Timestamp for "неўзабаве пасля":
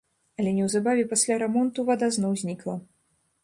0.59-1.37